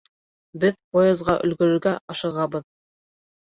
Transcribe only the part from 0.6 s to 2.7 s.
Беҙ поезға өлгөрөргә ашыгабыҙ.